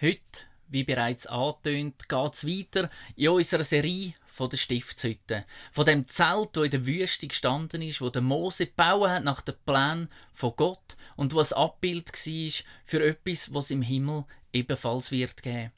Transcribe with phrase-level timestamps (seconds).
[0.00, 0.20] Heute,
[0.68, 5.44] wie bereits angetönt, geht es weiter in unserer Serie von der Stiftshütte.
[5.72, 9.40] Von dem Zelt, wo in der Wüste gestanden ist, wo der Mose gebaut hat nach
[9.40, 15.42] dem Plan von Gott und was Abbild war für etwas, was im Himmel ebenfalls wird
[15.42, 15.72] geben.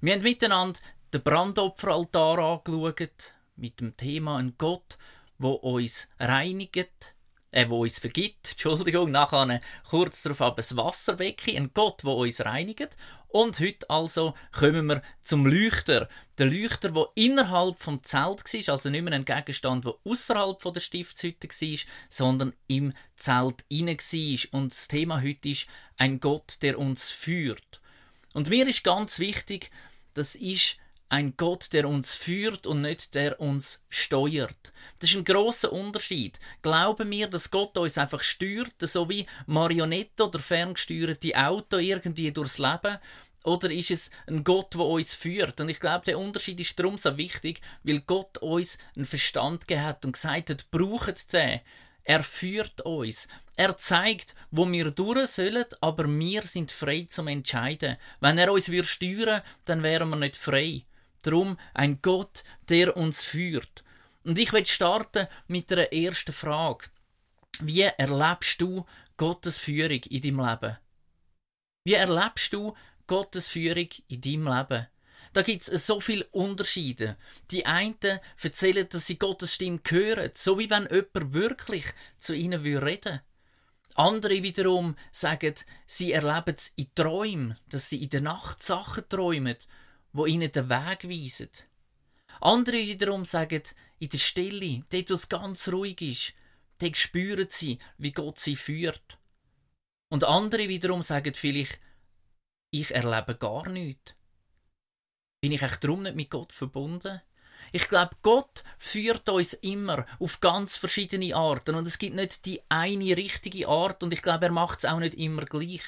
[0.00, 0.80] Wir haben miteinander
[1.12, 4.98] den Brandopferaltar angeschaut, mit dem Thema ein Gott,
[5.38, 7.14] wo uns reinigt,
[7.52, 12.40] äh, wo uns vergibt, Entschuldigung, nachher kurz darauf aber das Wasserbecken, ein Gott, wo uns
[12.40, 12.96] reinigt.
[13.28, 16.08] Und heute also kommen wir zum Leuchter.
[16.38, 20.80] Der Leuchter, der innerhalb vom Zelt war, also nicht mehr ein Gegenstand, der außerhalb der
[20.80, 21.78] Stiftshütte war,
[22.08, 24.60] sondern im Zelt inne war.
[24.60, 27.80] Und das Thema heute ist ein Gott, der uns führt.
[28.32, 29.70] Und mir ist ganz wichtig,
[30.14, 30.76] das ist
[31.10, 34.72] ein Gott, der uns führt und nicht der uns steuert.
[35.00, 36.38] Das ist ein großer Unterschied.
[36.62, 42.58] Glauben wir, dass Gott uns einfach steuert, so wie Marionette oder ferngesteuerte Auto irgendwie durchs
[42.58, 42.98] Leben?
[43.42, 45.60] Oder ist es ein Gott, der uns führt?
[45.60, 50.04] Und ich glaube, der Unterschied ist darum so wichtig, weil Gott uns einen Verstand hat
[50.04, 51.60] und gesagt hat, braucht den.
[52.04, 53.26] Er führt uns.
[53.56, 57.96] Er zeigt, wo wir durch sollen, aber wir sind frei zum Entscheiden.
[58.20, 60.84] Wenn er uns steuern würde, dann wären wir nicht frei.
[61.22, 63.84] Darum ein Gott, der uns führt.
[64.24, 66.86] Und ich will starten mit der ersten Frage.
[67.60, 70.78] Wie erlebst du Gottes Führung in deinem Leben?
[71.84, 72.74] Wie erlebst du
[73.06, 74.86] Gottes Führung in deinem Leben?
[75.32, 77.16] Da gibt es so viele Unterschiede.
[77.50, 77.96] Die einen
[78.42, 81.84] erzählen, dass sie Gottes Stimme hören, so wie wenn jemand wirklich
[82.18, 83.22] zu ihnen reden würde.
[83.94, 85.54] Andere wiederum sagen,
[85.86, 89.56] sie erleben es in Träumen, dass sie in der Nacht Sachen träumen
[90.12, 91.50] wo ihnen den Weg weisen.
[92.40, 93.62] Andere wiederum sagen,
[93.98, 96.32] in der Stille, dort, wo es ganz ruhig ist,
[96.78, 99.18] dort spüren sie, wie Gott sie führt.
[100.10, 101.78] Und andere wiederum sagen vielleicht,
[102.72, 104.14] ich erlebe gar nichts.
[105.42, 107.20] Bin ich echt darum nicht mit Gott verbunden?
[107.72, 112.62] Ich glaube, Gott führt uns immer auf ganz verschiedene Arten und es gibt nicht die
[112.68, 115.82] eine richtige Art und ich glaube, er macht es auch nicht immer gleich,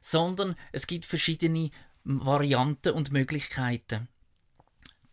[0.00, 1.70] sondern es gibt verschiedene
[2.08, 4.08] Varianten und Möglichkeiten.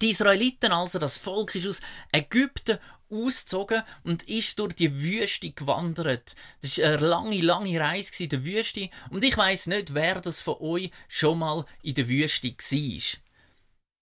[0.01, 2.79] Die Israeliten, also das Volk, ist aus Ägypten
[3.09, 6.35] ausgezogen und ist durch die Wüste gewandert.
[6.61, 10.41] Das war eine lange, lange Reise in der Wüste und ich weiß nicht, wer das
[10.41, 13.19] von euch schon mal in der Wüste war.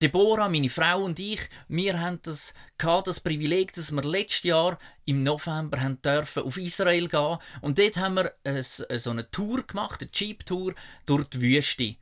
[0.02, 5.24] Deborah, meine Frau und ich, wir haben das, das Privileg, dass wir letztes Jahr im
[5.24, 10.10] November haben dürfen auf Israel gehen und dort haben wir so eine Tour gemacht, eine
[10.14, 11.96] Jeep-Tour durch die Wüste.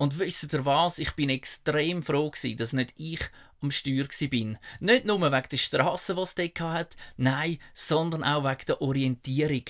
[0.00, 0.98] Und wisst ihr was?
[0.98, 3.20] Ich bin extrem froh gewesen, dass nicht ich
[3.60, 4.56] am Steuer bin.
[4.78, 9.64] Nicht nur wegen der Straße, die es dort hat, nein, sondern auch wegen der Orientierung.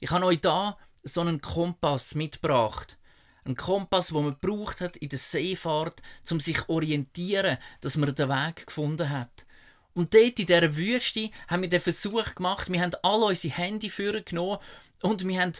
[0.00, 2.98] Ich habe euch da so einen Kompass mitgebracht.
[3.44, 8.12] Ein Kompass, wo man braucht hat in der Seefahrt, um sich zu orientieren, dass man
[8.12, 9.46] den Weg gefunden hat.
[9.94, 13.88] Und dort in dieser Wüste haben wir den Versuch gemacht, wir haben alle unsere Handy
[13.88, 14.58] genommen
[15.00, 15.52] und wir haben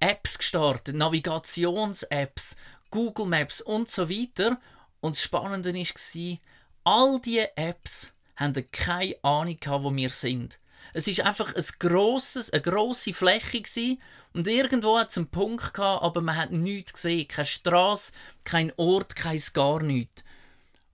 [0.00, 2.54] Apps gestartet, Navigations-Apps,
[2.90, 4.60] Google Maps und so weiter.
[5.00, 6.38] Und das Spannende war,
[6.84, 10.58] all diese Apps haben keine Ahnung wo wir sind.
[10.94, 13.98] Es ist einfach ein grosses, eine grosse Fläche gewesen,
[14.34, 18.12] und irgendwo hat es einen Punkt gehabt, aber man hat nichts gesehen, keine Straße,
[18.44, 20.22] kein Ort, kein gar nichts.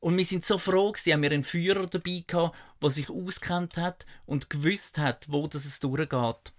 [0.01, 3.77] Und wir sind so froh gewesen, haben wir einen Führer dabei gehabt, der sich auskennt
[3.77, 6.54] hat und gewusst hat, wo das es durchgeht.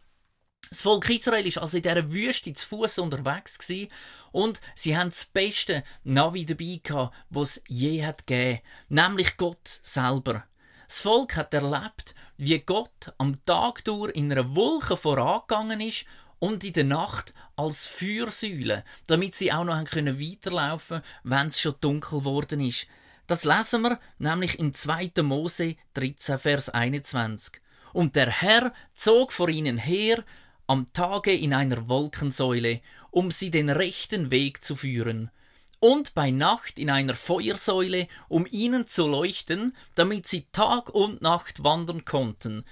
[0.69, 3.91] Das Volk Israel ist also in dieser Wüste zu Fuß unterwegs gewesen
[4.31, 10.43] und sie haben das beste Navi dabei gehabt, was je hat gegeben, nämlich Gott selber.
[10.87, 16.05] Das Volk hat erlebt, wie Gott am Tag durch in einer Wolke vorangegangen ist
[16.39, 21.75] und in der Nacht als Feuersäule, damit sie auch noch können weiterlaufen wenn es schon
[21.81, 22.87] dunkel geworden ist.
[23.27, 25.11] Das lesen wir nämlich im 2.
[25.23, 27.61] Mose 13, Vers 21.
[27.93, 30.23] Und der Herr zog vor ihnen her
[30.67, 32.81] am Tage in einer Wolkensäule,
[33.11, 35.31] um sie den rechten Weg zu führen,
[35.79, 41.63] und bei Nacht in einer Feuersäule, um ihnen zu leuchten, damit sie Tag und Nacht
[41.63, 42.65] wandern konnten.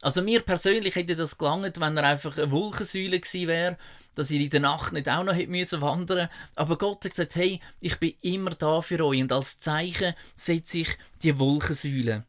[0.00, 3.78] Also mir persönlich hätte das gelangt, wenn er einfach eine Wolkensäule gewesen wäre,
[4.14, 5.82] dass ich in der Nacht nicht auch noch hätte müssen.
[5.82, 10.80] Aber Gott hat gesagt, hey, ich bin immer da für euch und als Zeichen setze
[10.80, 12.24] ich die Wolkensäule.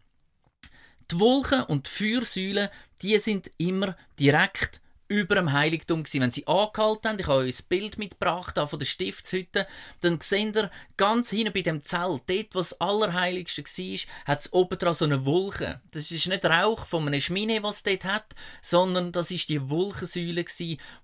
[1.12, 6.22] Die Wolken und die Feuersäule, die sind immer direkt über dem Heiligtum gewesen.
[6.22, 9.68] Wenn sie angehalten haben, ich habe euch ein Bild mitgebracht von der Stiftshütte,
[10.02, 14.54] dann seht ihr ganz hinten bei dem Zelt, dort, wo das Allerheiligste war, hat es
[14.54, 15.81] oben dran so eine Wolke.
[15.92, 19.69] Das ist nicht Rauch von einer Schmine, was es dort hat, sondern das ist die
[19.69, 20.46] Wolkensäule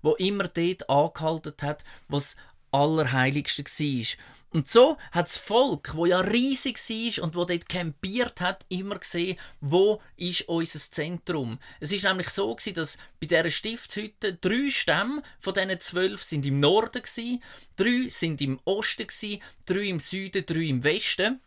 [0.02, 2.36] wo immer dort angehalten hat, was
[2.72, 4.06] Allerheiligste war.
[4.52, 8.98] Und so hat das Volk, wo ja riesig war und wo dort campiert hat, immer
[8.98, 11.58] gesehen, wo ist unser Zentrum.
[11.80, 16.44] Es ist nämlich so gewesen, dass bei dieser Stiftshütte drei Stämme von diesen zwölf sind
[16.44, 17.42] im Norden gewesen,
[17.76, 21.40] drei sind im Osten gewesen, drei im Süden, drei im Westen.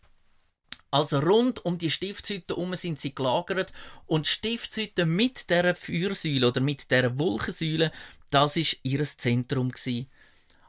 [0.90, 3.72] Also rund um die Stiftshütte herum sind sie gelagert
[4.08, 7.92] und die Stiftshütte mit der Feuersäule oder mit der Wolkensäule,
[8.32, 10.08] das ist ihr Zentrum gewesen.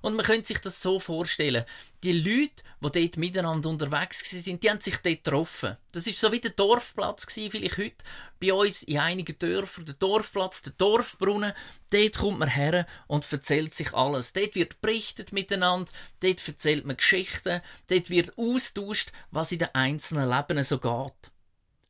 [0.01, 1.65] Und man könnte sich das so vorstellen.
[2.05, 5.77] Die Leute, die dort miteinander unterwegs waren, die haben sich dort getroffen.
[5.93, 8.05] Das ist so wie der Dorfplatz gewesen, vielleicht heute
[8.41, 9.87] bei uns in einigen Dörfern.
[9.87, 11.53] Der Dorfplatz, der Dorfbrunnen.
[11.91, 14.33] Dort kommt man her und erzählt sich alles.
[14.33, 15.91] Dort wird berichtet miteinander,
[16.21, 21.33] dort erzählt man Geschichten, dort wird austauscht, was in den einzelnen Leben so geht.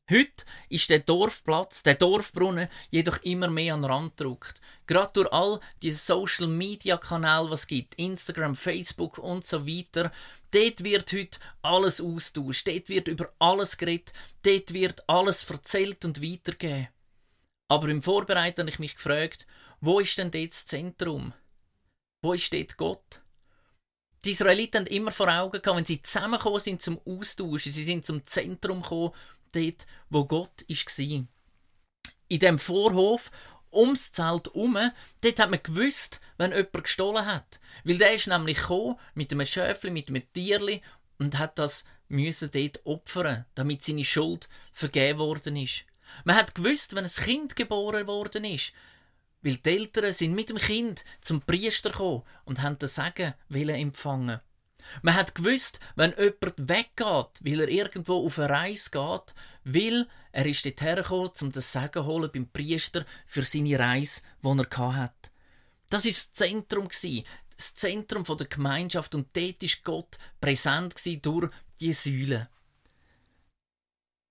[0.08, 4.60] Heute ist der Dorfplatz, der Dorfbrunnen, jedoch immer mehr an den Rand gedrückt.
[4.86, 10.12] Gerade durch all diese Social Media Kanäle, was gibt, Instagram, Facebook und so weiter,
[10.52, 14.12] dort wird heute alles austauscht, dort wird über alles geredet,
[14.44, 16.86] dort wird alles erzählt und weitergegeben.
[17.66, 19.44] Aber im Vorbereiten habe ich mich gefragt,
[19.80, 21.32] wo ist denn dort das Zentrum?
[22.22, 23.20] Wo ist dort Gott?
[24.24, 28.04] Die Israeliten haben immer vor Augen gehabt, wenn sie zusammengekommen sind zum Austauschen, sie sind
[28.04, 29.12] zum Zentrum gekommen,
[29.52, 31.26] dort, wo Gott war.
[32.28, 33.30] In dem Vorhof
[33.72, 34.78] ums Zelt herum,
[35.20, 37.60] dort hat man gewusst, wenn jemand gestohlen hat.
[37.84, 38.58] Weil der ist nämlich
[39.14, 40.82] mit einem Schäfli, mit einem Tierli
[41.18, 45.84] und hat das müssen dort opfern, damit seine Schuld vergeben worden ist.
[46.24, 48.72] Man hat gewusst, wenn ein Kind geboren worden ist,
[49.42, 54.40] weil die Eltern sind mit dem Kind zum Priester gekommen und haben das Segen empfangen.
[55.02, 59.34] Man hat gewusst, wenn jemand weggeht, weil er irgendwo auf eine Reise geht,
[59.64, 64.58] weil er ist dort hergekommen, um das Segen holen beim Priester für seine Reise, die
[64.58, 65.30] er hat.
[65.90, 66.88] Das ist das Zentrum
[67.56, 71.50] das Zentrum der Gemeinschaft und dort ist Gott präsent durch
[71.80, 72.48] die Säule.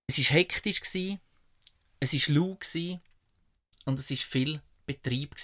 [0.08, 0.82] Es ist hektisch
[2.00, 2.68] es ist laut
[3.86, 5.36] und es ist viel Betrieb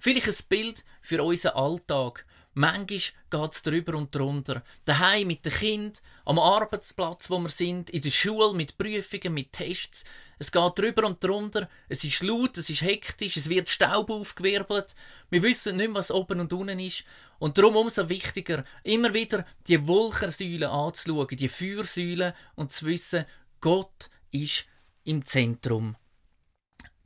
[0.00, 2.26] Vielleicht ein Bild für unseren Alltag.
[2.58, 2.98] Manchmal
[3.30, 4.64] geht es drüber und drunter.
[4.84, 9.52] Daheim mit den Kind, am Arbeitsplatz, wo wir sind, in der Schule mit Prüfungen, mit
[9.52, 10.04] Tests.
[10.40, 11.68] Es geht drüber und drunter.
[11.88, 14.96] Es ist laut, es ist hektisch, es wird Staub aufgewirbelt.
[15.30, 17.04] Wir wissen nicht mehr, was oben und unten ist.
[17.38, 23.24] Und darum umso wichtiger, immer wieder die Wolkensäulen anzuschauen, die Feuersäulen und zu wissen,
[23.60, 24.64] Gott ist
[25.04, 25.94] im Zentrum.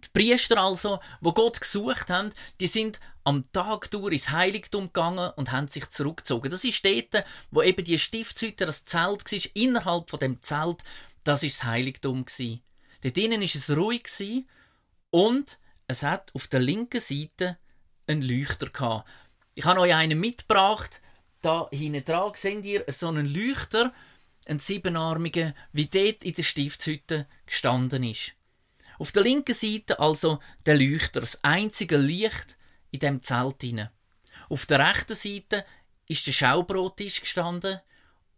[0.02, 5.30] Die Priester also, wo Gott gesucht haben, die sind am Tag durch ins Heiligtum gegangen
[5.36, 6.50] und haben sich zurückgezogen.
[6.50, 10.82] Das ist dort, wo eben die Stiftshütte, das Zelt war, innerhalb von dem Zelt,
[11.24, 12.62] das ist das Heiligtum gsi.
[13.02, 14.46] Dort innen ist es ruhig gsi
[15.10, 17.58] und es hat auf der linken Seite
[18.06, 19.08] einen Leuchter gehabt.
[19.54, 21.00] Ich habe euch einen mitgebracht.
[21.42, 23.92] Da hinten dran seht ihr so einen Leuchter,
[24.46, 28.32] einen siebenarmigen, wie dort in der Stiftshütte gestanden ist.
[28.98, 32.56] Auf der linken Seite also der Leuchter, das einzige Licht
[32.92, 33.90] in dem Zelt hinein.
[34.48, 35.64] Auf der rechten Seite
[36.06, 37.80] ist der Schaubrottisch gestanden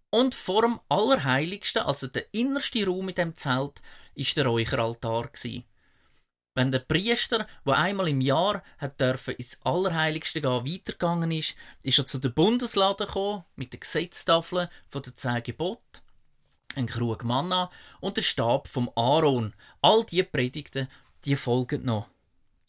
[0.08, 3.82] und vor dem Allerheiligsten, also der innerste Raum in dem Zelt,
[4.14, 5.64] ist der Räucheraltar gsi.
[6.56, 11.98] Wenn der Priester, der einmal im Jahr hat dürfen ins Allerheiligste gehen, weitergegangen ist, ist
[11.98, 16.00] er zu der Bundeslade gekommen mit den Gesetztafeln von der zehn Gebote
[16.76, 19.55] ein Krug Manna und der Stab vom Aaron.
[19.81, 20.88] All diese Predigten,
[21.24, 22.08] die folgen noch.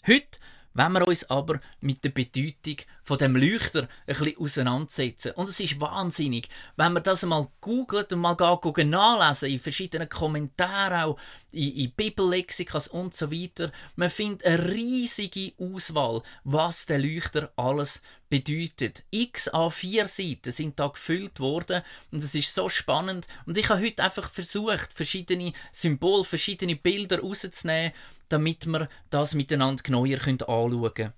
[0.06, 0.40] Heute
[0.76, 5.32] wenn wir uns aber mit der Bedeutung von dem Leuchter ein bisschen auseinandersetzen.
[5.32, 10.10] Und es ist wahnsinnig, wenn man das mal googelt und mal geht, nachlesen in verschiedenen
[10.10, 11.20] Kommentaren, auch
[11.52, 13.72] in, in Bibellexikas und so weiter.
[13.96, 19.04] Man findet eine riesige Auswahl, was der Leuchter alles bedeutet.
[19.12, 23.28] X A4 Seiten sind da gefüllt worden und es ist so spannend.
[23.46, 27.94] Und ich habe heute einfach versucht, verschiedene Symbole, verschiedene Bilder rauszunehmen
[28.30, 31.14] damit wir das miteinander genauer anschauen können.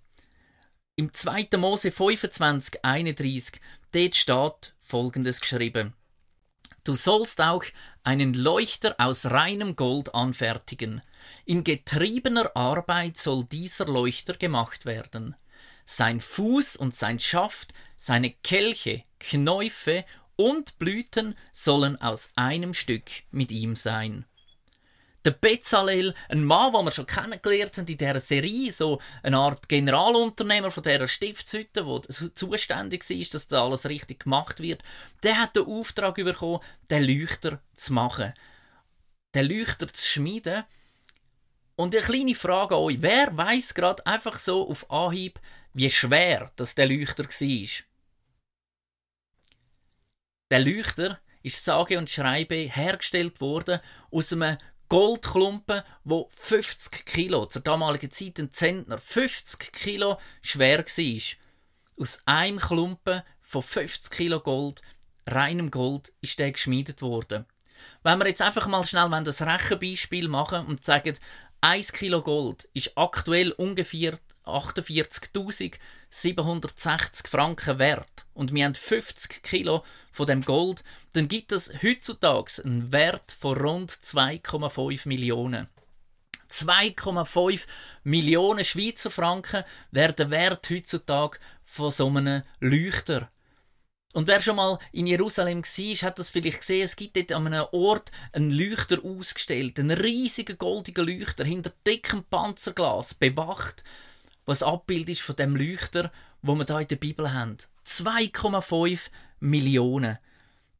[0.95, 1.49] Im 2.
[1.57, 3.61] Mose 25, 31,
[3.91, 5.93] dort steht folgendes geschrieben.
[6.83, 7.63] Du sollst auch
[8.03, 11.01] einen Leuchter aus reinem Gold anfertigen.
[11.45, 15.35] In getriebener Arbeit soll dieser Leuchter gemacht werden.
[15.85, 20.03] Sein Fuß und sein Schaft, seine Kelche, Knäufe
[20.35, 24.25] und Blüten sollen aus einem Stück mit ihm sein
[25.27, 29.67] der Bezalel, ein Mann, den wir schon kennengelernt haben in dieser Serie, so eine Art
[29.67, 34.81] Generalunternehmer von dieser Stiftshütte, der zuständig ist, dass das alles richtig gemacht wird,
[35.23, 38.33] der hat den Auftrag bekommen, den Leuchter zu machen.
[39.35, 40.63] Den Leuchter zu schmieden.
[41.75, 43.01] Und eine kleine Frage an euch.
[43.01, 45.41] Wer weiß gerade einfach so auf Anhieb,
[45.73, 47.67] wie schwer das der Leuchter war?
[50.51, 54.57] Der Leuchter ist sage und schreibe hergestellt worden aus einem
[54.89, 61.37] Goldklumpen, wo 50 Kilo, zur damaligen Zeit ein Zentner, 50 Kilo schwer war.
[61.99, 64.81] Aus einem Klumpen von 50 Kilo Gold,
[65.25, 67.45] reinem Gold, ist der geschmiedet worden.
[68.03, 71.17] Wenn wir jetzt einfach mal schnell das Rechenbeispiel machen und sagen,
[71.61, 74.17] 1 Kilo Gold ist aktuell ungefähr
[74.47, 82.63] 48.760 Franken wert und wir haben 50 Kilo von dem Gold, dann gibt es heutzutage
[82.63, 85.67] einen Wert von rund 2,5 Millionen.
[86.49, 87.65] 2,5
[88.03, 93.29] Millionen Schweizer Franken wäre der Wert heutzutage von so einem Leuchter.
[94.13, 96.85] Und wer schon mal in Jerusalem war, hat das vielleicht gesehen.
[96.85, 99.79] Es gibt dort an einem Ort einen Leuchter ausgestellt.
[99.79, 103.83] Einen riesigen goldigen Leuchter hinter dickem Panzerglas, bewacht,
[104.47, 106.11] was Abbild ist von dem Leuchter,
[106.41, 107.57] wo wir da in der Bibel haben.
[107.85, 110.17] 2,5 Millionen.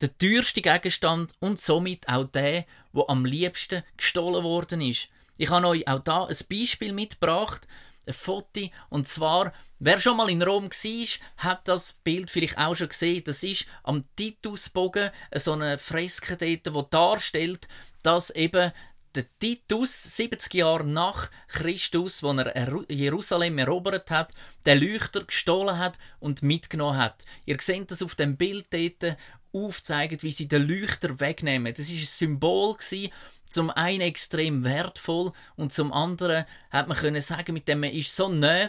[0.02, 5.10] Der teuerste Gegenstand und somit auch der, wo am liebsten gestohlen worden ist.
[5.38, 7.68] Ich habe euch auch da ein Beispiel mitgebracht,
[8.08, 11.08] ein Foto, und zwar Wer schon mal in Rom war,
[11.38, 13.24] hat das Bild vielleicht auch schon gesehen.
[13.24, 17.68] Das ist am Titusbogen so eine Freske dort, die darstellt,
[18.02, 18.72] dass eben
[19.16, 24.34] der Titus 70 Jahre nach Christus, wo er Jerusalem erobert hat,
[24.66, 27.26] den Leuchter gestohlen hat und mitgenommen hat.
[27.46, 29.18] Ihr seht das auf dem Bild dort
[29.54, 31.74] aufzeigen, wie sie den Leuchter wegnehmen.
[31.74, 33.12] Das ist ein Symbol gewesen,
[33.50, 38.16] zum einen extrem wertvoll und zum anderen hat man können sagen, mit dem man ist
[38.16, 38.68] so nah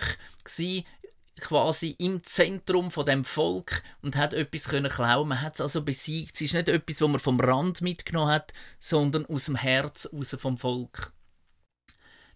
[1.40, 5.28] quasi im Zentrum von dem Volk und hat etwas können klauen.
[5.28, 6.34] Man hat es also besiegt.
[6.34, 10.36] Es ist nicht etwas, was man vom Rand mitgenommen hat, sondern aus dem Herz, aus
[10.38, 11.12] vom Volk.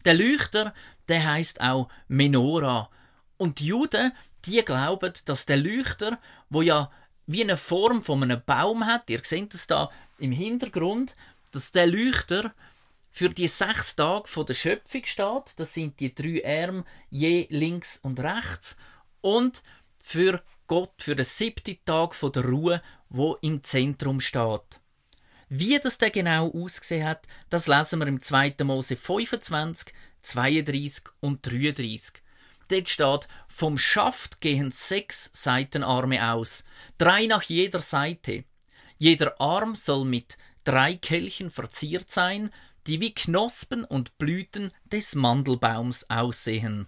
[0.04, 0.74] Der Leuchter,
[1.08, 2.90] der heißt auch Menora.
[3.36, 4.12] Und die Juden,
[4.44, 6.18] die glauben, dass der Leuchter,
[6.50, 6.90] wo ja
[7.26, 11.14] wie eine Form von einem Baum hat, ihr seht es da im Hintergrund,
[11.52, 12.52] dass der Leuchter
[13.10, 15.52] für die sechs Tage der Schöpfung steht.
[15.56, 18.76] Das sind die drei Arme je links und rechts
[19.22, 19.62] und
[19.98, 24.80] für Gott für den siebten Tag der Ruhe, wo im Zentrum steht.
[25.48, 28.56] Wie das denn genau ausgesehen hat, das lesen wir im 2.
[28.64, 32.22] Mose 25, 32 und 33.
[32.68, 36.64] Dort steht, vom Schaft gehen sechs Seitenarme aus,
[36.96, 38.44] drei nach jeder Seite.
[38.96, 42.50] Jeder Arm soll mit drei Kelchen verziert sein,
[42.86, 46.86] die wie Knospen und Blüten des Mandelbaums aussehen.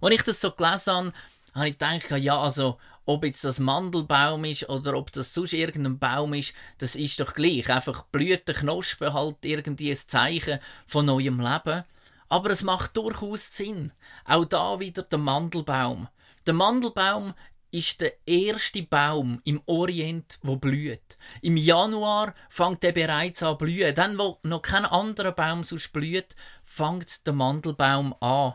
[0.00, 1.12] Als ich das so gelesen habe,
[1.54, 5.98] habe ich gedacht, ja, also, ob jetzt das Mandelbaum ist oder ob das sonst irgendein
[5.98, 7.68] Baum ist, das ist doch gleich.
[7.68, 11.84] Einfach Blüten, Knospen, halt irgendwie ein Zeichen von neuem Leben.
[12.28, 13.92] Aber es macht durchaus Sinn.
[14.24, 16.08] Auch da wieder der Mandelbaum.
[16.46, 17.34] Der Mandelbaum
[17.72, 21.18] ist der erste Baum im Orient, wo blüht.
[21.42, 23.94] Im Januar fängt er bereits an blühen.
[23.94, 28.54] Dann, wo noch kein anderer Baum sonst blüht, fängt der Mandelbaum an.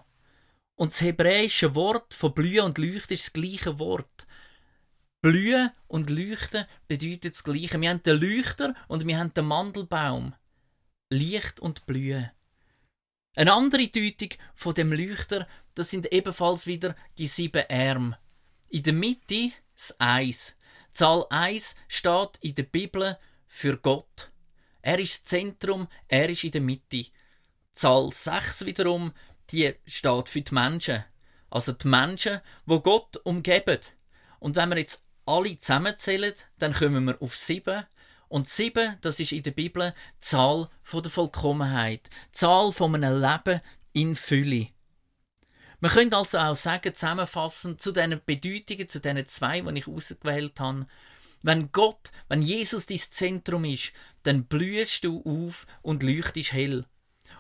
[0.76, 4.28] Und das hebräische Wort von blühen und leuchten ist das gleiche Wort.
[5.22, 7.80] Blühen und leuchten bedeutet das gleiche.
[7.80, 10.36] Wir haben den Leuchter und wir haben den Mandelbaum.
[11.10, 12.30] Licht und Blühen.
[13.36, 18.18] Eine andere Deutung von dem Leuchter, das sind ebenfalls wieder die sieben Arme.
[18.70, 20.56] In der Mitte das Eis.
[20.92, 23.18] Zahl 1 steht in der Bibel
[23.48, 24.32] für Gott.
[24.82, 27.08] Er ist das Zentrum, er ist in der Mitte.
[27.74, 29.12] Zahl 6 wiederum
[29.52, 31.04] die steht für die Menschen.
[31.50, 33.80] Also die Menschen, wo Gott umgeben.
[34.40, 37.86] Und wenn wir jetzt alle zusammenzählen, dann kommen wir auf sieben.
[38.28, 42.96] Und sieben, das ist in der Bibel die Zahl von der Vollkommenheit, die Zahl von
[42.96, 43.62] einem Leben
[43.94, 44.68] in Fülle.
[45.80, 50.60] Man könnte also auch sagen, zusammenfassend zu diesen Bedeutungen, zu diesen zwei, die ich ausgewählt
[50.60, 50.86] habe,
[51.44, 56.86] wenn Gott, wenn Jesus dein Zentrum ist, dann blühst du auf und leuchtest hell.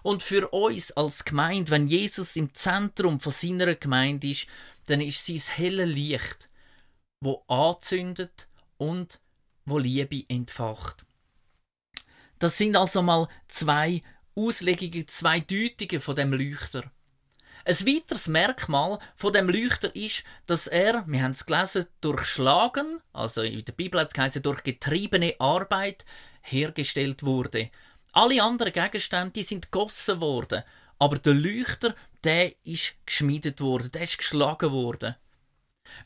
[0.05, 4.45] Und für uns als Gemeinde, wenn Jesus im Zentrum von seiner Gemeinde ist,
[4.85, 6.47] dann ist sein helle Licht,
[7.21, 8.47] wo anzündet
[8.77, 9.19] und
[9.65, 11.07] wo Liebe entfacht.
[12.37, 14.03] Das sind also mal zwei
[14.35, 16.83] Auslegungen, zwei Deutungen von dem Leuchter.
[17.65, 23.01] Ein weiteres Merkmal von dem Leuchter ist, dass er, wir haben es gelesen, durch Schlagen,
[23.11, 26.05] also in der Bibel hat es geheißen, durch getriebene Arbeit
[26.43, 27.71] hergestellt wurde.
[28.17, 30.63] Alle anderen Gegenstände sind gegossen worden,
[30.99, 31.93] aber der Leuchter,
[32.23, 35.17] der ist geschmiedet worden, der ist geschlagen worden.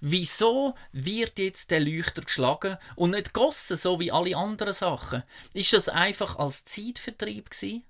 [0.01, 5.21] Wieso wird jetzt der Leuchter geschlagen und nicht gegossen, so wie alle anderen Sachen?
[5.53, 7.83] Ist das einfach als Zeitvertrieb gewesen?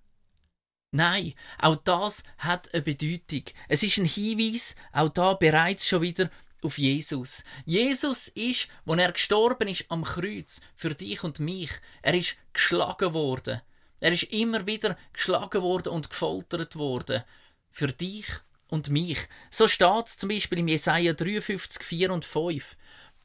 [0.92, 3.44] Nein, auch das hat eine Bedeutung.
[3.70, 6.30] Es ist ein Hinweis, auch da bereits schon wieder
[6.62, 7.46] auf Jesus.
[7.66, 11.72] Jesus ist, wo er gestorben ist am Kreuz für dich und mich,
[12.02, 13.62] er ist geschlagen worden.
[14.00, 17.24] Er ist immer wieder geschlagen worden und gefoltert worden
[17.72, 18.26] für dich
[18.68, 19.20] und mich.
[19.52, 22.78] So steht es zum Beispiel im Jesaja 53, 4 und 5.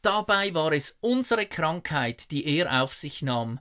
[0.02, 3.60] Dabei war es unsere Krankheit, die er auf sich nahm.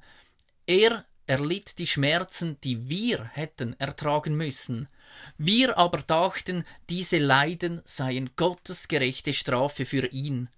[0.65, 4.89] Er erlitt die Schmerzen, die wir hätten ertragen müssen.
[5.37, 10.49] Wir aber dachten, diese Leiden seien Gottes gerechte Strafe für ihn.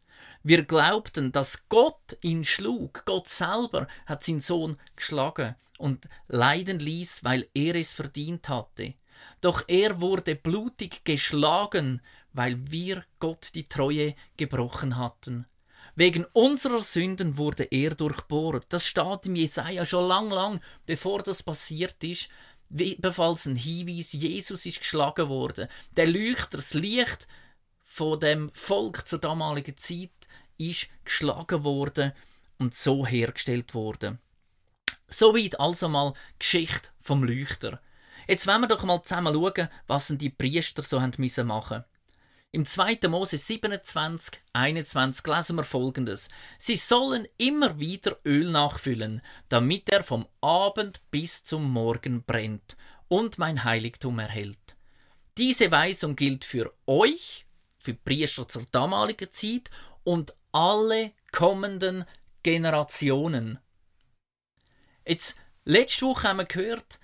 [0.42, 3.04] Wir glaubten, dass Gott ihn schlug.
[3.06, 8.94] Gott selber hat seinen Sohn geschlagen und leiden ließ, weil er es verdient hatte.
[9.42, 12.02] Doch er wurde blutig geschlagen,
[12.34, 15.46] weil wir Gott die Treue gebrochen hatten.
[15.96, 18.66] Wegen unserer Sünden wurde er durchbohrt.
[18.70, 22.28] Das steht im Jesaja schon lang, lang, bevor das passiert ist.
[22.78, 25.70] Ebenfalls ein Hinweis, Jesus ist geschlagen worden.
[25.96, 27.28] Der Leuchter, das Licht
[27.84, 30.10] von dem Volk zur damaligen Zeit,
[30.58, 32.12] ist geschlagen worden
[32.58, 34.20] und so hergestellt worden.
[35.08, 37.80] Soweit also mal Geschichte vom Leuchter.
[38.28, 41.84] Jetzt wollen wir doch mal zusammen schauen, was denn die Priester so haben müssen machen.
[42.52, 43.10] Im 2.
[43.10, 46.30] Mose 27, 21 lesen wir folgendes.
[46.58, 52.78] Sie sollen immer wieder Öl nachfüllen, damit er vom Abend bis zum Morgen brennt
[53.10, 54.78] und mein Heiligtum erhält.
[55.38, 57.46] Diese Weisung gilt für euch,
[57.78, 59.70] für Priester zur damaligen Zeit
[60.06, 62.06] und alle kommenden
[62.42, 63.60] Generationen.
[65.08, 67.00] Jetzt, letzte Woche haben wir gehört,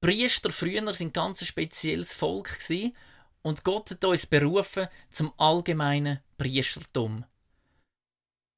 [0.00, 2.96] Priester früher sind ganz ein spezielles Volk gewesen,
[3.42, 7.24] und Gott hat uns berufen zum allgemeinen Priestertum.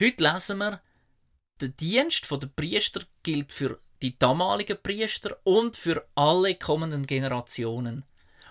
[0.01, 0.81] Heute lesen wir,
[1.61, 8.05] der Dienst der Priester gilt für die damaligen Priester und für alle kommenden Generationen.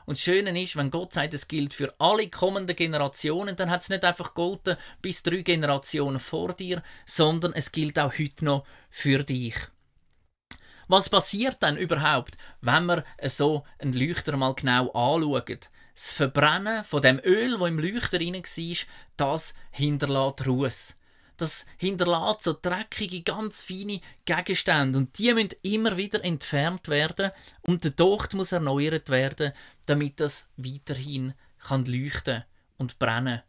[0.05, 3.83] Und das Schöne ist, wenn Gott sagt, es gilt für alle kommenden Generationen, dann hat
[3.83, 8.65] es nicht einfach golden bis drei Generationen vor dir, sondern es gilt auch heute noch
[8.89, 9.55] für dich.
[10.87, 15.59] Was passiert dann überhaupt, wenn wir so einen Leuchter mal genau anschauen?
[15.95, 18.77] Das Verbrennen von dem Öl, wo im Leuchter rein war,
[19.17, 20.95] das hinterlässt Ruß.
[21.37, 27.83] Das hinterlässt so dreckige, ganz feine Gegenstände und die müssen immer wieder entfernt werden und
[27.83, 29.51] der Docht muss erneuert werden,
[29.85, 32.43] damit das weiterhin kann leuchten
[32.77, 33.41] und brennen.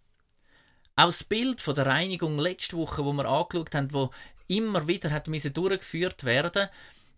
[0.97, 4.11] Auch das Bild von der Reinigung letzte Woche, wo wir angeschaut haben, wo
[4.49, 6.69] immer wieder hat durchgeführt werden,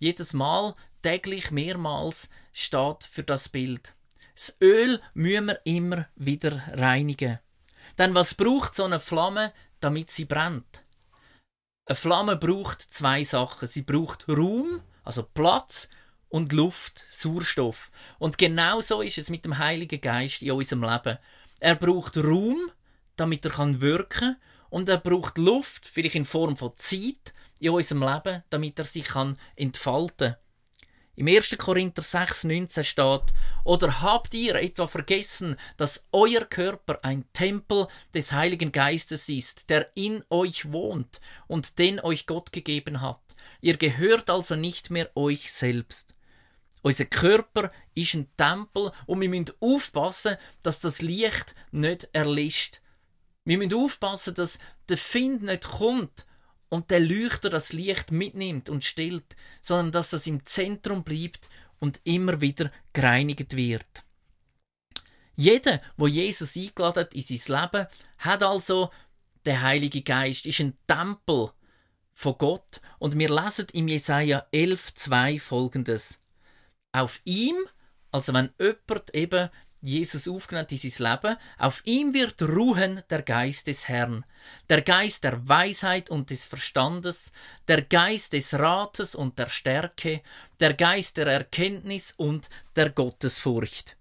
[0.01, 3.95] jedes Mal, täglich, mehrmals steht für das Bild.
[4.35, 7.39] Das Öl müssen wir immer wieder reinigen.
[7.99, 10.85] Denn was braucht so eine Flamme, damit sie brennt?
[11.87, 13.67] Eine Flamme braucht zwei Sachen.
[13.67, 15.89] Sie braucht Raum, also Platz,
[16.29, 17.91] und Luft, Sauerstoff.
[18.19, 21.19] Und genau so ist es mit dem Heiligen Geist in unserem Leben.
[21.61, 22.71] Er braucht Raum,
[23.17, 24.37] damit er wirken kann,
[24.71, 29.07] und er braucht Luft, vielleicht in Form von Zeit, in unserem Leben, damit er sich
[29.07, 30.37] kann entfalten kann.
[31.19, 31.59] Im 1.
[31.59, 38.71] Korinther 6,19 steht, oder habt ihr etwa vergessen, dass euer Körper ein Tempel des Heiligen
[38.71, 43.19] Geistes ist, der in euch wohnt und den euch Gott gegeben hat?
[43.61, 46.15] Ihr gehört also nicht mehr euch selbst.
[46.83, 52.81] Unser Körper ist ein Tempel und wir müssen aufpassen, dass das Licht nicht erlischt.
[53.49, 54.59] Wir müssen aufpassen, dass
[54.91, 56.27] der Find nicht kommt
[56.69, 61.99] und der Leuchter das Licht mitnimmt und stillt, sondern dass es im Zentrum bleibt und
[62.05, 64.05] immer wieder gereinigt wird.
[65.35, 67.87] Jeder, wo Jesus eingeladen hat in sein Leben,
[68.19, 68.91] hat also
[69.47, 71.51] der Heilige Geist, ist ein Tempel
[72.13, 76.19] von Gott und wir lesen im Jesaja 11,2 folgendes.
[76.93, 77.57] Auf ihm,
[78.13, 79.49] also wenn jemand eben
[79.81, 81.37] Jesus aufgenommen in sein Leben.
[81.59, 84.25] Auf ihm wird ruhen der Geist des Herrn,
[84.69, 87.31] der Geist der Weisheit und des Verstandes,
[87.69, 90.23] der Geist des Rates und der Stärke,
[90.59, 93.97] der Geist der Erkenntnis und der Gottesfurcht.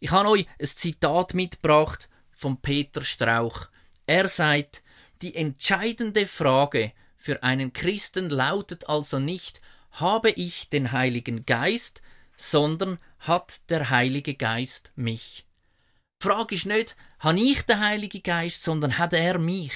[0.00, 3.68] Ich habe euch ein Zitat mitgebracht von Peter Strauch.
[4.06, 4.82] Er sagt,
[5.22, 12.02] die entscheidende Frage für einen Christen lautet also nicht, habe ich den Heiligen Geist,
[12.36, 15.46] sondern hat der Heilige Geist mich.
[16.22, 19.72] Die Frage ist nicht, habe ich den Heiligen Geist, sondern hat er mich.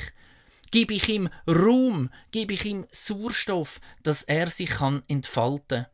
[0.70, 5.86] Gebe ich ihm Ruhm, gebe ich ihm Sauerstoff, dass er sich kann entfalten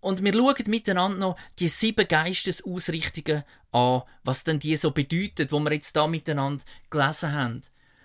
[0.00, 5.60] Und wir schauen miteinander noch die sieben Geistesausrichtungen an, was denn die so bedeutet, wo
[5.60, 7.62] wir jetzt da miteinander gelesen haben.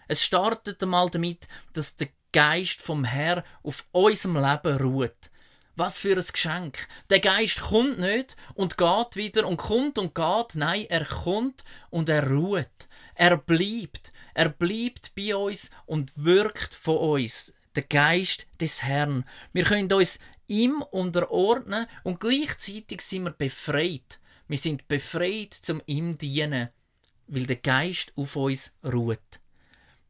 [0.07, 5.29] Es startet einmal damit, dass der Geist vom Herr auf unserem Leben ruht.
[5.75, 6.87] Was für ein Geschenk.
[7.09, 10.53] Der Geist kommt nicht und geht wieder und kommt und geht.
[10.55, 12.69] Nein, er kommt und er ruht.
[13.15, 14.13] Er bleibt.
[14.35, 17.53] Er bleibt bei uns und wirkt von uns.
[17.75, 19.25] Der Geist des Herrn.
[19.51, 24.19] Wir können uns ihm unterordnen und gleichzeitig sind wir befreit.
[24.47, 26.69] Wir sind befreit zum ihm dienen,
[27.27, 29.39] weil der Geist auf uns ruht.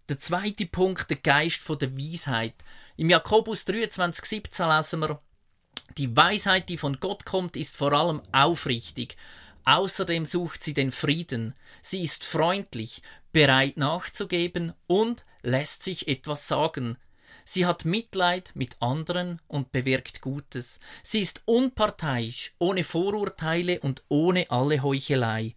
[0.10, 2.56] Der zweite Punkt, der Geist der Weisheit.
[2.97, 5.21] Im Jakobus 23, 17 lesen wir,
[5.98, 9.17] die Weisheit, die von Gott kommt, ist vor allem aufrichtig.
[9.65, 11.54] Außerdem sucht sie den Frieden.
[11.82, 16.98] Sie ist freundlich, bereit nachzugeben und lässt sich etwas sagen.
[17.46, 20.80] Sie hat Mitleid mit anderen und bewirkt Gutes.
[21.04, 25.56] Sie ist unparteiisch, ohne Vorurteile und ohne alle Heuchelei.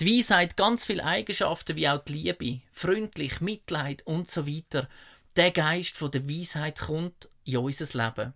[0.00, 4.88] Die Weisheit ganz viele Eigenschaften wie auch die Liebe, freundlich, Mitleid und so weiter.
[5.36, 8.34] Der Geist von der Weisheit kommt in unser Leben.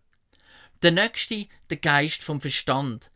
[0.83, 3.11] Der nächste, der Geist vom Verstand.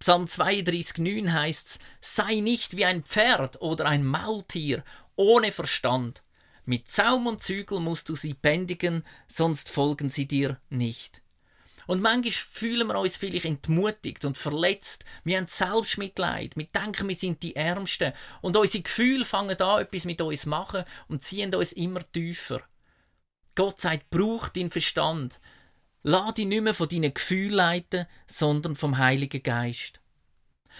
[0.00, 4.82] Psalm 32,9 heißt's: Sei nicht wie ein Pferd oder ein Maultier
[5.14, 6.24] ohne Verstand.
[6.64, 11.22] Mit Zaum und Zügel musst du sie bändigen, sonst folgen sie dir nicht.
[11.86, 15.04] Und manchmal fühlen wir uns vielleicht entmutigt und verletzt.
[15.22, 16.56] Wir haben Selbstmitleid.
[16.56, 18.12] Wir denken, wir sind die Ärmsten.
[18.40, 22.62] Und unsere Gefühle fangen an, etwas mit uns zu machen und ziehen uns immer tiefer.
[23.54, 25.38] Gott sagt, brauch deinen Verstand.
[26.06, 30.00] Lass dich nicht mehr von deinen Gefühlen leiten, sondern vom Heiligen Geist.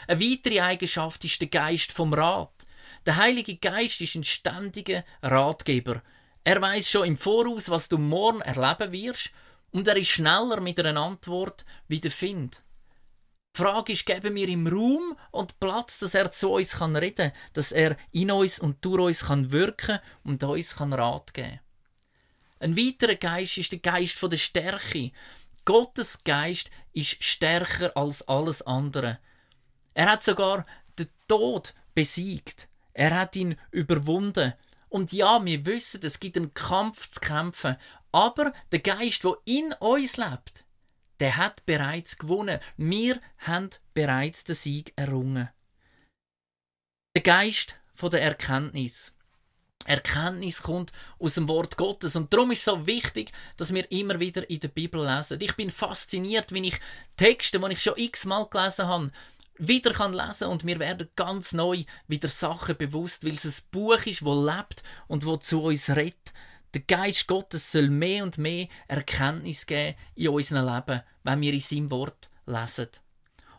[0.07, 2.67] Eine weitere Eigenschaft ist der Geist vom Rat.
[3.07, 6.03] Der Heilige Geist ist ein ständiger Ratgeber.
[6.45, 9.31] Er weiß schon im Voraus, was du morgen erleben wirst
[9.71, 12.61] und er ist schneller mit einer Antwort wie der Find.
[13.57, 17.31] Die Frage ist, geben wir ihm Raum und Platz, dass er zu uns kann reden
[17.31, 21.61] kann, dass er in uns und durch uns kann wirken und uns kann Rat geben.
[22.65, 25.13] Ein weiterer Geist ist der Geist der Stärke.
[25.67, 29.19] Gottes Geist ist stärker als alles andere.
[29.93, 30.65] Er hat sogar
[30.99, 32.71] den Tod besiegt.
[32.95, 34.55] Er hat ihn überwunden.
[34.89, 37.77] Und ja, wir wissen, es gibt einen Kampf zu kämpfen,
[38.13, 40.65] aber der Geist, der in uns lebt,
[41.21, 42.61] der hat bereits gewonnen.
[42.79, 45.51] Wir haben bereits den Sieg errungen.
[47.15, 49.14] Der Geist von der Erkenntnis.
[49.87, 54.19] Erkenntnis kommt aus dem Wort Gottes und darum ist es so wichtig, dass wir immer
[54.19, 55.39] wieder in der Bibel lesen.
[55.41, 56.81] Ich bin fasziniert, wenn ich
[57.17, 59.11] Texte, die ich schon x-mal gelesen habe,
[59.57, 64.05] wieder kann lesen und mir werden ganz neu wieder Sachen bewusst, weil es ein Buch
[64.07, 66.33] ist, wo lebt und wo zu uns redet.
[66.75, 71.61] Der Geist Gottes soll mehr und mehr Erkenntnis geben in unserem Leben, wenn wir in
[71.61, 72.89] seinem Wort lesen.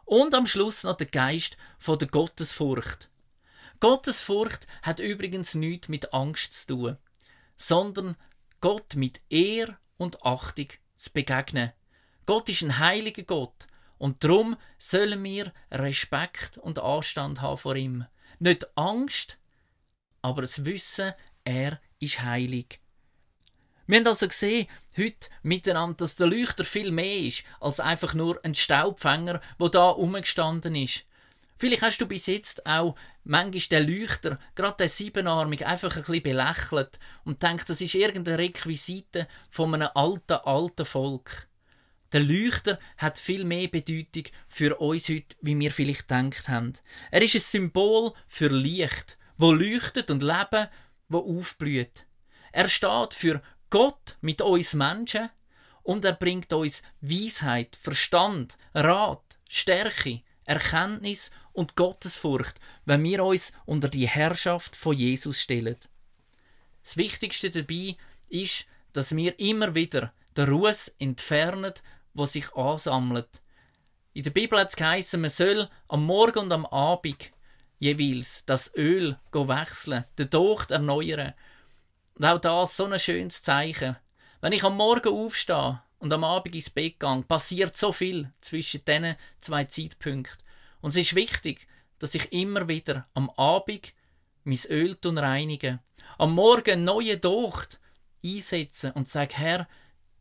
[0.04, 3.10] Und am Schluss noch der Geist von der Gottesfurcht.
[3.86, 6.98] Gottesfurcht hat übrigens nichts mit Angst zu tun,
[7.56, 8.17] sondern
[8.60, 11.71] Gott mit Ehr und Achtung zu begegnen.
[12.26, 13.67] Gott ist ein heiliger Gott
[14.00, 18.08] und darum sollen wir Respekt und Anstand haben vor ihm.
[18.39, 19.38] Nicht Angst,
[20.24, 22.80] aber das Wissen, er ist heilig.
[23.86, 24.67] Wir haben also gesehen,
[24.98, 29.89] heute miteinander, dass der Leuchter viel mehr ist, als einfach nur ein Staubfänger, wo da
[29.89, 31.06] rumgestanden ist.
[31.58, 32.95] Vielleicht hast du bis jetzt auch
[33.26, 38.38] manchmal den Leuchter, gerade den siebenarmig, einfach ein bisschen belächelt und denkt, das ist irgendeine
[38.38, 41.48] Requisite von einem alten, alten Volk.
[42.14, 46.74] Der Leuchter hat viel mehr Bedeutung für uns heute, wie wir vielleicht gedacht haben.
[47.12, 50.68] Er ist ein Symbol für Licht, wo leuchtet und Leben,
[51.10, 52.06] wo aufblüht.
[52.52, 55.30] Er steht für Gott mit uns Menschen
[55.84, 63.89] und er bringt uns Weisheit, Verstand, Rat, Stärke, Erkenntnis und Gottesfurcht, wenn wir uns unter
[63.89, 65.77] die Herrschaft von Jesus stellen.
[66.84, 67.97] Das Wichtigste dabei
[68.29, 71.73] ist, dass wir immer wieder den Ruß entfernen,
[72.13, 73.41] wo sich ansammelt.
[74.13, 77.31] In der Bibel hat es geheißen, man soll am Morgen und am Abend
[77.79, 81.34] jeweils das Öl wechseln, den Docht erneuern.
[82.15, 83.97] Und auch das so ein schönes Zeichen.
[84.39, 88.86] Wenn ich am Morgen aufstehe und am Abend ins Bett gehe, passiert so viel zwischen
[88.86, 90.38] diesen zwei Zeitpunkten.
[90.80, 93.91] Und es ist wichtig, dass ich immer wieder am Abend
[94.44, 95.80] mein Öl reinige,
[96.20, 97.80] am Morgen neue Docht
[98.24, 99.68] einsetze und sage, Herr,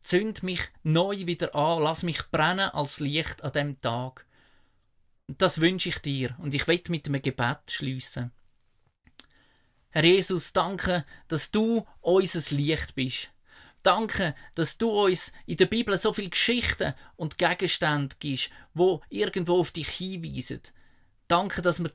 [0.01, 4.25] zünd mich neu wieder an, lass mich brennen als Licht an dem Tag.
[5.27, 8.31] Das wünsche ich dir und ich will mit einem Gebet schließen.
[9.91, 13.29] Herr Jesus, danke, dass du unser Licht bist.
[13.85, 19.59] Danke, dass du uns in der Bibel so viele Geschichten und Gegenstände gibst, wo irgendwo
[19.59, 20.61] auf dich hinweisen.
[21.27, 21.91] Danke, dass wir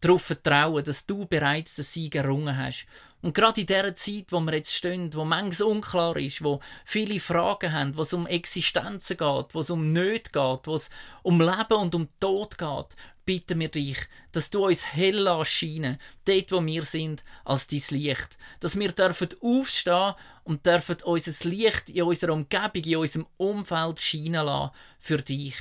[0.00, 2.86] darauf vertrauen dass du bereits den Sieg errungen hast
[3.20, 7.20] Und gerade in dieser Zeit, wo wir jetzt stehen, wo manches unklar ist, wo viele
[7.20, 10.88] Fragen haben, wo es um Existenzen geht, wo es um Nöte geht, wo es
[11.22, 12.96] um Leben und um Tod geht,
[13.28, 13.98] bitten wir dich,
[14.32, 18.38] dass du uns hell erscheinen, dort wo wir sind, als dein Licht.
[18.60, 20.14] Dass wir dürfen aufstehen
[20.44, 25.56] und dürfen unser Licht in unserer Umgebung, in unserem Umfeld scheinen lassen für dich.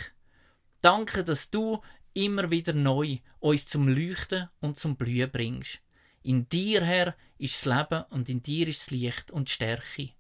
[0.80, 1.82] Danke, dass du
[2.14, 5.80] immer wieder neu uns zum Leuchten und zum Blühen bringst.
[6.24, 10.12] In dir, Herr, ist das Leben und in dir ist das Licht und die Stärke.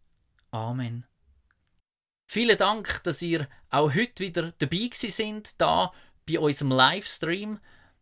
[0.52, 1.06] Amen.
[2.26, 5.94] Vielen Dank, dass ihr auch heute wieder dabei sind, da
[6.28, 7.60] bei unserem Livestream.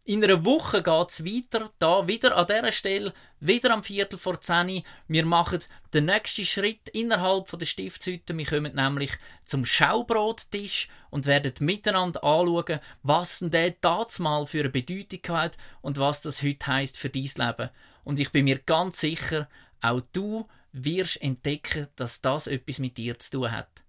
[0.08, 4.40] In einer Woche geht es weiter, da wieder an dieser Stelle, wieder am Viertel vor
[4.40, 5.62] 10 Wir machen
[5.96, 8.38] den nächsten Schritt innerhalb der Stiftshütte.
[8.38, 13.76] Wir kommen nämlich zum Schaubrottisch und werden miteinander anschauen, was denn der
[14.20, 17.70] mal für eine Bedeutung hat und was das heute heisst für dein Leben.
[18.04, 19.50] Und ich bin mir ganz sicher,
[19.82, 23.84] auch du wirst entdecken, dass das etwas mit dir zu tun hat.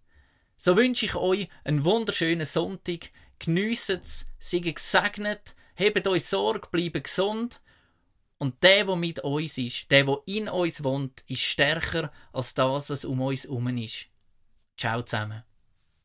[0.57, 3.11] So wünsche ich euch einen wunderschönen Sonntag.
[3.39, 7.61] Geniessen es, seid gesegnet, hebt euch Sorge, bleibt gesund.
[8.39, 12.91] Und der, der mit uns ist, der, der in uns wohnt, ist stärker als das,
[12.91, 14.09] was um uns herum ist.
[14.77, 15.43] Ciao zusammen.